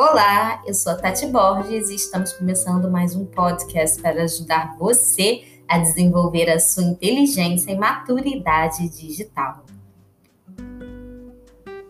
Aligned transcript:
Olá, 0.00 0.62
eu 0.64 0.74
sou 0.74 0.92
a 0.92 0.94
Tati 0.94 1.26
Borges 1.26 1.90
e 1.90 1.96
estamos 1.96 2.32
começando 2.32 2.88
mais 2.88 3.16
um 3.16 3.24
podcast 3.24 4.00
para 4.00 4.22
ajudar 4.22 4.76
você 4.78 5.42
a 5.66 5.76
desenvolver 5.78 6.48
a 6.48 6.60
sua 6.60 6.84
inteligência 6.84 7.72
e 7.72 7.76
maturidade 7.76 8.88
digital. 8.90 9.64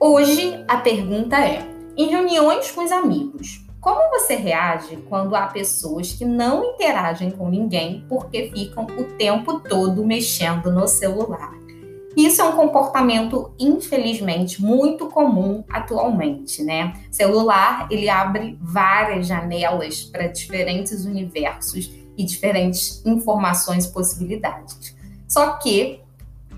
Hoje 0.00 0.64
a 0.66 0.78
pergunta 0.78 1.36
é: 1.44 1.58
em 1.94 2.08
reuniões 2.08 2.70
com 2.70 2.82
os 2.82 2.90
amigos, 2.90 3.66
como 3.82 4.08
você 4.18 4.34
reage 4.34 4.96
quando 5.06 5.36
há 5.36 5.48
pessoas 5.48 6.10
que 6.10 6.24
não 6.24 6.72
interagem 6.72 7.30
com 7.30 7.50
ninguém 7.50 8.06
porque 8.08 8.50
ficam 8.50 8.84
o 8.84 9.04
tempo 9.18 9.60
todo 9.60 10.06
mexendo 10.06 10.72
no 10.72 10.88
celular? 10.88 11.59
Isso 12.16 12.42
é 12.42 12.44
um 12.44 12.52
comportamento, 12.52 13.52
infelizmente, 13.58 14.60
muito 14.60 15.06
comum 15.06 15.62
atualmente, 15.68 16.62
né? 16.62 16.92
Celular, 17.10 17.86
ele 17.90 18.08
abre 18.08 18.58
várias 18.60 19.26
janelas 19.26 20.02
para 20.02 20.26
diferentes 20.26 21.04
universos 21.04 21.90
e 22.16 22.24
diferentes 22.24 23.04
informações 23.06 23.86
e 23.86 23.92
possibilidades. 23.92 24.94
Só 25.28 25.52
que 25.52 26.00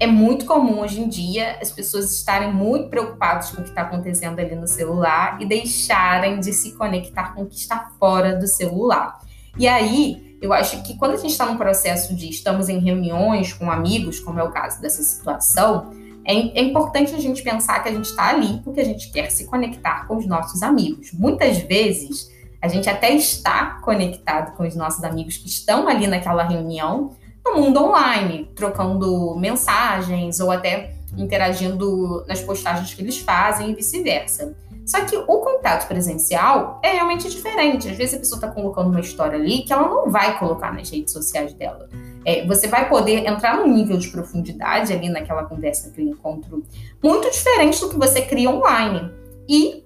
é 0.00 0.06
muito 0.06 0.46
comum 0.46 0.80
hoje 0.80 1.00
em 1.00 1.08
dia 1.08 1.58
as 1.60 1.70
pessoas 1.70 2.12
estarem 2.12 2.52
muito 2.52 2.88
preocupadas 2.88 3.50
com 3.50 3.60
o 3.60 3.62
que 3.62 3.68
está 3.68 3.82
acontecendo 3.82 4.40
ali 4.40 4.56
no 4.56 4.66
celular 4.66 5.40
e 5.40 5.46
deixarem 5.46 6.40
de 6.40 6.52
se 6.52 6.72
conectar 6.72 7.34
com 7.34 7.42
o 7.42 7.46
que 7.46 7.56
está 7.56 7.90
fora 8.00 8.34
do 8.34 8.48
celular. 8.48 9.20
E 9.56 9.68
aí, 9.68 10.31
eu 10.42 10.52
acho 10.52 10.82
que 10.82 10.96
quando 10.96 11.12
a 11.12 11.16
gente 11.16 11.30
está 11.30 11.46
num 11.46 11.56
processo 11.56 12.16
de 12.16 12.28
estamos 12.28 12.68
em 12.68 12.80
reuniões 12.80 13.52
com 13.52 13.70
amigos, 13.70 14.18
como 14.18 14.40
é 14.40 14.42
o 14.42 14.50
caso 14.50 14.80
dessa 14.80 15.00
situação, 15.00 15.92
é, 16.24 16.34
é 16.34 16.62
importante 16.62 17.14
a 17.14 17.18
gente 17.18 17.42
pensar 17.42 17.80
que 17.80 17.88
a 17.88 17.92
gente 17.92 18.06
está 18.06 18.30
ali 18.30 18.60
porque 18.64 18.80
a 18.80 18.84
gente 18.84 19.10
quer 19.12 19.30
se 19.30 19.46
conectar 19.46 20.06
com 20.08 20.16
os 20.16 20.26
nossos 20.26 20.60
amigos. 20.62 21.12
Muitas 21.12 21.58
vezes, 21.58 22.28
a 22.60 22.66
gente 22.66 22.90
até 22.90 23.12
está 23.12 23.78
conectado 23.82 24.56
com 24.56 24.66
os 24.66 24.74
nossos 24.74 25.04
amigos 25.04 25.36
que 25.36 25.46
estão 25.46 25.86
ali 25.86 26.08
naquela 26.08 26.42
reunião, 26.42 27.12
no 27.44 27.54
mundo 27.54 27.80
online, 27.80 28.50
trocando 28.54 29.36
mensagens 29.36 30.40
ou 30.40 30.50
até 30.50 30.94
interagindo 31.16 32.24
nas 32.26 32.40
postagens 32.40 32.92
que 32.94 33.00
eles 33.00 33.18
fazem 33.18 33.70
e 33.70 33.74
vice-versa. 33.74 34.56
Só 34.86 35.04
que 35.04 35.16
o 35.16 35.38
contato 35.38 35.86
presencial 35.86 36.80
é 36.82 36.92
realmente 36.92 37.28
diferente. 37.30 37.88
Às 37.88 37.96
vezes 37.96 38.14
a 38.14 38.18
pessoa 38.18 38.38
está 38.38 38.48
colocando 38.48 38.88
uma 38.90 39.00
história 39.00 39.38
ali 39.38 39.62
que 39.62 39.72
ela 39.72 39.88
não 39.88 40.10
vai 40.10 40.38
colocar 40.38 40.72
nas 40.72 40.90
redes 40.90 41.12
sociais 41.12 41.52
dela. 41.54 41.88
É, 42.24 42.46
você 42.46 42.68
vai 42.68 42.88
poder 42.88 43.26
entrar 43.26 43.56
num 43.56 43.72
nível 43.72 43.96
de 43.96 44.08
profundidade 44.08 44.92
ali 44.92 45.08
naquela 45.08 45.44
conversa, 45.44 45.88
naquele 45.88 46.10
encontro, 46.10 46.62
muito 47.02 47.30
diferente 47.30 47.80
do 47.80 47.88
que 47.88 47.96
você 47.96 48.22
cria 48.22 48.50
online. 48.50 49.10
E 49.48 49.84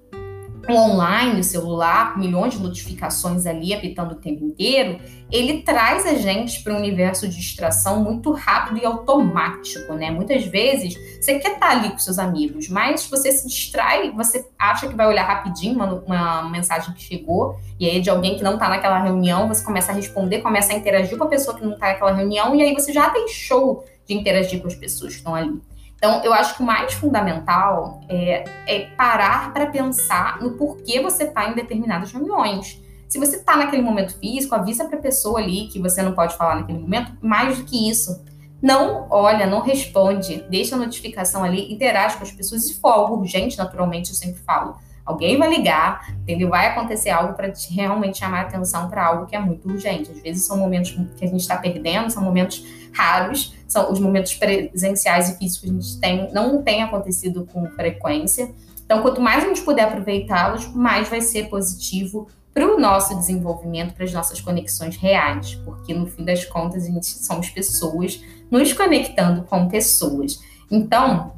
online, 0.73 1.39
o 1.39 1.43
celular, 1.43 2.17
milhões 2.17 2.53
de 2.53 2.61
notificações 2.61 3.45
ali 3.45 3.73
apitando 3.73 4.13
o 4.13 4.15
tempo 4.15 4.43
inteiro, 4.43 4.99
ele 5.31 5.61
traz 5.61 6.05
a 6.05 6.15
gente 6.15 6.63
para 6.63 6.73
um 6.73 6.77
universo 6.77 7.27
de 7.27 7.35
distração 7.35 8.03
muito 8.03 8.31
rápido 8.31 8.79
e 8.81 8.85
automático, 8.85 9.93
né? 9.93 10.09
Muitas 10.09 10.45
vezes 10.45 10.95
você 11.21 11.39
quer 11.39 11.53
estar 11.53 11.71
ali 11.71 11.91
com 11.91 11.99
seus 11.99 12.17
amigos, 12.17 12.69
mas 12.69 13.07
você 13.07 13.31
se 13.31 13.47
distrai, 13.47 14.11
você 14.11 14.47
acha 14.57 14.87
que 14.87 14.95
vai 14.95 15.07
olhar 15.07 15.25
rapidinho 15.25 15.75
uma, 15.75 15.93
uma 15.93 16.49
mensagem 16.49 16.93
que 16.93 17.01
chegou, 17.01 17.59
e 17.79 17.89
aí 17.89 18.01
de 18.01 18.09
alguém 18.09 18.37
que 18.37 18.43
não 18.43 18.53
está 18.53 18.69
naquela 18.69 18.99
reunião, 18.99 19.47
você 19.47 19.63
começa 19.63 19.91
a 19.91 19.95
responder, 19.95 20.41
começa 20.41 20.73
a 20.73 20.75
interagir 20.75 21.17
com 21.17 21.23
a 21.23 21.27
pessoa 21.27 21.55
que 21.55 21.63
não 21.63 21.73
está 21.73 21.87
naquela 21.87 22.13
reunião, 22.13 22.55
e 22.55 22.61
aí 22.61 22.73
você 22.73 22.93
já 22.93 23.09
deixou 23.09 23.85
de 24.05 24.13
interagir 24.13 24.61
com 24.61 24.67
as 24.67 24.75
pessoas 24.75 25.13
que 25.13 25.17
estão 25.19 25.35
ali. 25.35 25.59
Então, 25.97 26.23
eu 26.23 26.31
acho 26.31 26.55
que 26.55 26.61
o 26.61 26.65
mais 26.65 26.93
fundamental 26.93 28.01
é, 28.07 28.43
é 28.67 28.79
parar 28.95 29.51
para 29.51 29.65
pensar 29.65 30.39
no 30.39 30.51
porquê 30.51 31.01
você 31.01 31.23
está 31.23 31.49
em 31.49 31.55
determinadas 31.55 32.11
reuniões. 32.11 32.79
Se 33.09 33.17
você 33.17 33.37
está 33.37 33.57
naquele 33.57 33.81
momento 33.81 34.17
físico, 34.19 34.53
avisa 34.53 34.85
para 34.85 34.99
a 34.99 35.01
pessoa 35.01 35.39
ali 35.39 35.67
que 35.67 35.79
você 35.79 36.01
não 36.03 36.13
pode 36.13 36.37
falar 36.37 36.55
naquele 36.55 36.79
momento. 36.79 37.13
Mais 37.21 37.57
do 37.57 37.63
que 37.63 37.89
isso, 37.89 38.23
não 38.61 39.07
olha, 39.09 39.47
não 39.47 39.61
responde, 39.61 40.43
deixa 40.49 40.75
a 40.75 40.77
notificação 40.77 41.43
ali, 41.43 41.73
interage 41.73 42.17
com 42.17 42.23
as 42.23 42.31
pessoas. 42.31 42.67
Se 42.67 42.79
for 42.79 42.89
algo 42.89 43.15
urgente, 43.15 43.57
naturalmente, 43.57 44.09
eu 44.09 44.15
sempre 44.15 44.41
falo, 44.41 44.75
alguém 45.05 45.37
vai 45.37 45.49
ligar, 45.49 46.13
entendeu? 46.21 46.49
Vai 46.49 46.67
acontecer 46.67 47.09
algo 47.09 47.33
para 47.33 47.51
realmente 47.71 48.19
chamar 48.19 48.39
a 48.39 48.41
atenção 48.41 48.89
para 48.89 49.05
algo 49.05 49.25
que 49.25 49.35
é 49.35 49.39
muito 49.39 49.67
urgente. 49.69 50.11
Às 50.11 50.21
vezes 50.21 50.45
são 50.45 50.57
momentos 50.57 50.91
que 51.15 51.23
a 51.23 51.27
gente 51.27 51.39
está 51.39 51.57
perdendo, 51.57 52.11
são 52.11 52.21
momentos 52.21 52.63
raros, 52.93 53.55
são 53.67 53.91
os 53.91 53.99
momentos 53.99 54.33
presenciais 54.35 55.29
e 55.29 55.37
físicos 55.37 55.61
que 55.61 55.69
a 55.69 55.73
gente 55.73 55.99
tem, 55.99 56.33
não 56.33 56.61
tem 56.61 56.83
acontecido 56.83 57.47
com 57.51 57.69
frequência. 57.71 58.51
Então, 58.85 59.01
quanto 59.01 59.19
mais 59.19 59.43
a 59.43 59.47
gente 59.47 59.61
puder 59.61 59.83
aproveitá-los, 59.83 60.67
mais 60.73 61.09
vai 61.09 61.21
ser 61.21 61.49
positivo 61.49 62.27
para 62.53 62.65
o 62.65 62.79
nosso 62.79 63.15
desenvolvimento, 63.15 63.93
para 63.93 64.05
as 64.05 64.11
nossas 64.11 64.41
conexões 64.41 64.95
reais, 64.95 65.55
porque 65.63 65.93
no 65.93 66.07
fim 66.07 66.25
das 66.25 66.43
contas 66.45 66.85
a 66.85 66.87
gente 66.87 67.05
somos 67.05 67.49
pessoas 67.49 68.23
nos 68.49 68.73
conectando 68.73 69.43
com 69.43 69.67
pessoas. 69.67 70.39
Então, 70.71 71.33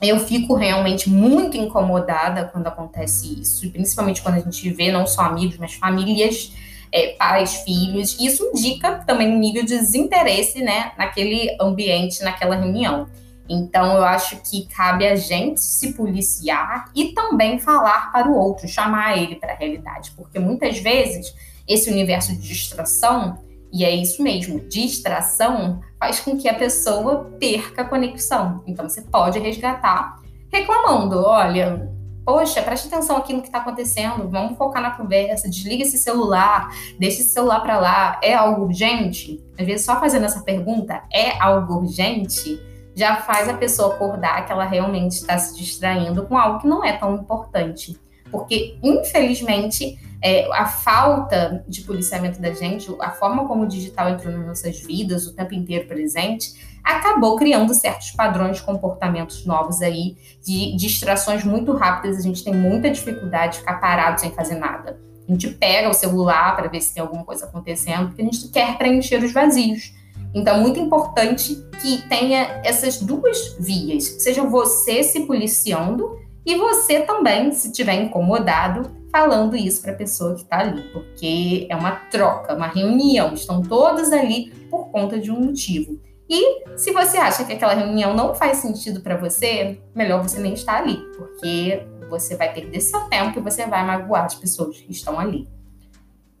eu 0.00 0.18
fico 0.20 0.54
realmente 0.54 1.10
muito 1.10 1.56
incomodada 1.56 2.46
quando 2.46 2.66
acontece 2.66 3.40
isso, 3.40 3.70
principalmente 3.70 4.22
quando 4.22 4.36
a 4.36 4.40
gente 4.40 4.70
vê 4.70 4.90
não 4.90 5.06
só 5.06 5.22
amigos, 5.22 5.58
mas 5.58 5.74
famílias, 5.74 6.52
é, 6.94 7.08
pais, 7.18 7.56
filhos. 7.56 8.16
Isso 8.20 8.52
indica 8.54 9.02
também 9.04 9.28
um 9.34 9.38
nível 9.38 9.64
de 9.64 9.76
desinteresse, 9.76 10.62
né, 10.62 10.92
naquele 10.96 11.56
ambiente, 11.60 12.22
naquela 12.22 12.54
reunião. 12.54 13.08
Então, 13.48 13.96
eu 13.96 14.04
acho 14.04 14.40
que 14.48 14.66
cabe 14.68 15.04
a 15.04 15.16
gente 15.16 15.60
se 15.60 15.92
policiar 15.94 16.86
e 16.94 17.12
também 17.12 17.58
falar 17.58 18.12
para 18.12 18.30
o 18.30 18.34
outro, 18.34 18.68
chamar 18.68 19.18
ele 19.18 19.34
para 19.34 19.52
a 19.52 19.56
realidade, 19.56 20.12
porque 20.16 20.38
muitas 20.38 20.78
vezes 20.78 21.34
esse 21.66 21.90
universo 21.90 22.32
de 22.32 22.38
distração 22.38 23.42
e 23.72 23.84
é 23.84 23.90
isso 23.90 24.22
mesmo, 24.22 24.60
distração 24.60 25.80
faz 25.98 26.20
com 26.20 26.38
que 26.38 26.48
a 26.48 26.54
pessoa 26.54 27.24
perca 27.40 27.82
a 27.82 27.84
conexão. 27.84 28.62
Então 28.68 28.88
você 28.88 29.02
pode 29.02 29.40
resgatar 29.40 30.22
reclamando: 30.48 31.20
olha, 31.24 31.90
poxa, 32.24 32.62
preste 32.62 32.88
atenção 32.88 33.16
aqui 33.16 33.32
no 33.32 33.40
que 33.40 33.48
está 33.48 33.58
acontecendo, 33.58 34.28
vamos 34.28 34.56
focar 34.56 34.82
na 34.82 34.92
conversa, 34.92 35.48
desliga 35.48 35.82
esse 35.82 35.98
celular, 35.98 36.68
deixa 36.98 37.20
esse 37.20 37.30
celular 37.30 37.60
para 37.60 37.78
lá, 37.78 38.20
é 38.22 38.34
algo 38.34 38.62
urgente? 38.62 39.42
Às 39.58 39.66
vezes, 39.66 39.84
só 39.84 40.00
fazendo 40.00 40.24
essa 40.24 40.42
pergunta, 40.42 41.02
é 41.12 41.38
algo 41.40 41.74
urgente? 41.74 42.60
Já 42.94 43.16
faz 43.16 43.48
a 43.48 43.54
pessoa 43.54 43.94
acordar 43.94 44.46
que 44.46 44.52
ela 44.52 44.64
realmente 44.64 45.12
está 45.12 45.36
se 45.36 45.56
distraindo 45.56 46.24
com 46.26 46.38
algo 46.38 46.60
que 46.60 46.66
não 46.66 46.84
é 46.84 46.92
tão 46.92 47.14
importante. 47.14 48.00
Porque, 48.30 48.78
infelizmente, 48.82 49.98
é, 50.24 50.48
a 50.54 50.64
falta 50.64 51.62
de 51.68 51.82
policiamento 51.82 52.40
da 52.40 52.50
gente, 52.50 52.90
a 52.98 53.10
forma 53.10 53.46
como 53.46 53.64
o 53.64 53.68
digital 53.68 54.08
entrou 54.08 54.32
nas 54.32 54.46
nossas 54.46 54.80
vidas, 54.80 55.26
o 55.26 55.34
tempo 55.34 55.52
inteiro 55.52 55.86
presente, 55.86 56.78
acabou 56.82 57.36
criando 57.36 57.74
certos 57.74 58.10
padrões 58.12 58.56
de 58.56 58.62
comportamentos 58.62 59.44
novos 59.44 59.82
aí, 59.82 60.16
de 60.42 60.74
distrações 60.76 61.44
muito 61.44 61.74
rápidas. 61.74 62.16
A 62.16 62.22
gente 62.22 62.42
tem 62.42 62.54
muita 62.54 62.90
dificuldade 62.90 63.52
de 63.52 63.58
ficar 63.58 63.74
parado 63.74 64.18
sem 64.18 64.30
fazer 64.30 64.54
nada. 64.54 64.98
A 65.28 65.30
gente 65.30 65.48
pega 65.50 65.90
o 65.90 65.94
celular 65.94 66.56
para 66.56 66.68
ver 66.68 66.80
se 66.80 66.94
tem 66.94 67.02
alguma 67.02 67.22
coisa 67.22 67.44
acontecendo, 67.44 68.06
porque 68.06 68.22
a 68.22 68.24
gente 68.24 68.48
quer 68.48 68.78
preencher 68.78 69.22
os 69.22 69.32
vazios. 69.32 69.92
Então, 70.34 70.58
muito 70.58 70.80
importante 70.80 71.54
que 71.82 71.98
tenha 72.08 72.62
essas 72.64 72.98
duas 72.98 73.56
vias, 73.60 74.04
seja 74.22 74.42
você 74.42 75.02
se 75.02 75.26
policiando 75.26 76.18
e 76.44 76.56
você 76.56 77.00
também, 77.00 77.52
se 77.52 77.72
tiver 77.72 77.94
incomodado, 77.94 78.90
falando 79.10 79.56
isso 79.56 79.80
para 79.80 79.92
a 79.92 79.96
pessoa 79.96 80.34
que 80.34 80.42
está 80.42 80.58
ali, 80.58 80.82
porque 80.92 81.66
é 81.70 81.76
uma 81.76 81.92
troca, 81.92 82.54
uma 82.54 82.66
reunião, 82.66 83.32
estão 83.32 83.62
todos 83.62 84.12
ali 84.12 84.50
por 84.70 84.90
conta 84.90 85.18
de 85.18 85.30
um 85.30 85.40
motivo. 85.40 86.00
E 86.28 86.76
se 86.76 86.90
você 86.90 87.16
acha 87.16 87.44
que 87.44 87.52
aquela 87.52 87.74
reunião 87.74 88.14
não 88.14 88.34
faz 88.34 88.58
sentido 88.58 89.00
para 89.00 89.16
você, 89.16 89.80
melhor 89.94 90.22
você 90.22 90.40
nem 90.40 90.54
estar 90.54 90.82
ali, 90.82 90.96
porque 91.16 91.86
você 92.10 92.36
vai 92.36 92.52
perder 92.52 92.80
seu 92.80 93.00
tempo 93.02 93.38
e 93.38 93.42
você 93.42 93.66
vai 93.66 93.86
magoar 93.86 94.24
as 94.24 94.34
pessoas 94.34 94.80
que 94.80 94.90
estão 94.90 95.18
ali. 95.18 95.48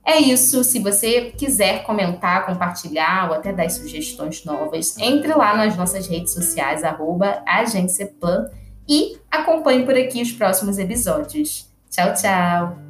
É 0.04 0.18
isso. 0.18 0.62
Se 0.62 0.78
você 0.80 1.30
quiser 1.30 1.82
comentar, 1.84 2.44
compartilhar 2.44 3.30
ou 3.30 3.36
até 3.36 3.52
dar 3.52 3.70
sugestões 3.70 4.44
novas, 4.44 4.98
entre 4.98 5.32
lá 5.32 5.56
nas 5.56 5.76
nossas 5.76 6.06
redes 6.06 6.34
sociais, 6.34 6.84
arroba 6.84 7.42
e 8.88 9.18
acompanhe 9.30 9.84
por 9.84 9.96
aqui 9.96 10.22
os 10.22 10.32
próximos 10.32 10.78
episódios. 10.78 11.68
Tchau, 11.90 12.12
tchau! 12.14 12.83